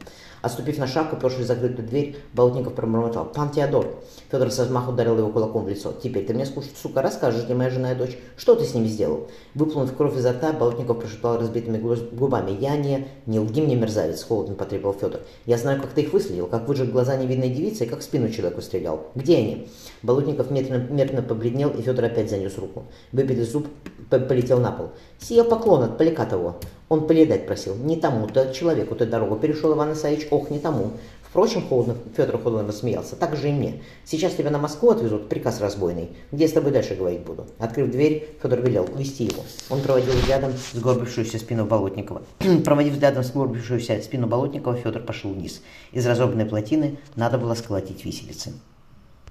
Отступив 0.43 0.79
на 0.79 0.89
шаг, 0.89 1.13
упершись 1.13 1.45
в 1.45 1.47
закрытую 1.47 1.87
дверь, 1.87 2.17
Болотников 2.35 2.75
пробормотал. 2.75 3.27
«Пан 3.27 3.51
Теодор!» 3.51 3.87
Федор 4.31 4.51
с 4.51 4.59
размаху 4.59 4.91
ударил 4.91 5.17
его 5.17 5.29
кулаком 5.29 5.65
в 5.65 5.69
лицо. 5.69 5.95
«Теперь 6.03 6.27
ты 6.27 6.35
мне, 6.35 6.45
сука, 6.47 7.01
расскажешь, 7.01 7.45
где 7.45 7.55
моя 7.55 7.71
жена 7.71 7.93
и 7.93 7.95
дочь. 7.95 8.19
Что 8.37 8.57
ты 8.57 8.65
с 8.65 8.75
ними 8.75 8.89
сделал?» 8.89 9.29
Выплюнув 9.55 9.97
кровь 9.97 10.17
изо 10.17 10.33
рта, 10.33 10.53
Болотников 10.53 10.99
прошептал 10.99 11.39
разбитыми 11.39 11.79
губами. 11.79 12.51
«Я 12.61 12.77
не... 12.77 13.07
Не 13.27 13.39
лги 13.39 13.61
мне, 13.61 13.77
мерзавец!»— 13.77 14.25
холодно 14.29 14.57
потребовал 14.57 14.95
Федор. 14.95 15.21
«Я 15.47 15.59
знаю, 15.59 15.81
как 15.81 15.93
ты 15.93 16.01
их 16.01 16.13
выследил, 16.13 16.49
как 16.49 16.67
выжег 16.67 16.91
глаза 16.91 17.17
невидной 17.17 17.51
девицы 17.51 17.85
и 17.85 17.89
как 17.89 18.01
в 18.01 18.03
спину 18.03 18.29
человеку 18.29 18.63
стрелял. 18.63 19.07
Где 19.15 19.37
они?» 19.37 19.69
Болотников 20.03 20.51
медленно, 20.51 20.83
медленно 20.91 21.23
побледнел, 21.23 21.71
и 21.71 21.83
Федор 21.83 22.07
опять 22.07 22.29
занес 22.29 22.59
руку. 22.59 22.87
Выбитый 23.13 23.45
зуб 23.45 23.69
полетел 24.11 24.59
на 24.59 24.73
пол. 24.73 24.91
«Сия 25.21 25.45
поклон 25.45 25.85
от 25.85 25.99
Поликатову!» 25.99 26.57
Он 26.93 27.07
поледать 27.07 27.47
просил. 27.47 27.75
Не 27.75 27.97
тому-то 27.97 28.53
человеку 28.53 28.95
ты 28.95 29.07
дорогу 29.07 29.37
перешел, 29.37 29.73
Иван 29.73 29.95
Исаевич, 29.95 30.29
ох, 30.31 30.51
не 30.51 30.59
тому. 30.59 30.91
Впрочем, 31.23 31.67
холодно, 31.67 31.97
Федор 32.15 32.37
холодно 32.37 32.69
рассмеялся. 32.69 33.17
Так 33.17 33.35
же 33.35 33.49
и 33.49 33.53
мне. 33.53 33.81
Сейчас 34.05 34.35
тебя 34.35 34.51
на 34.51 34.59
Москву 34.59 34.91
отвезут, 34.91 35.31
приказ 35.31 35.63
разбойный. 35.63 36.11
Где 36.33 36.45
я 36.45 36.51
с 36.51 36.53
тобой 36.53 36.71
дальше 36.71 36.95
говорить 36.95 37.21
буду? 37.21 37.47
Открыв 37.59 37.91
дверь, 37.91 38.37
Федор 38.43 38.61
велел 38.61 38.87
вести 38.95 39.25
его. 39.25 39.43
Он 39.71 39.81
проводил 39.81 40.13
взглядом 40.13 40.53
сгорбившуюся 40.75 41.39
спину 41.39 41.65
Болотникова. 41.65 42.21
Проводив 42.63 42.93
взглядом 42.93 43.23
сгорбившуюся 43.23 44.03
спину 44.03 44.27
Болотникова, 44.27 44.77
Федор 44.77 45.01
пошел 45.01 45.33
вниз. 45.33 45.63
Из 45.93 46.07
разобранной 46.07 46.45
плотины 46.45 46.99
надо 47.17 47.39
было 47.39 47.55
сколотить 47.55 48.05
виселицы. 48.05 48.53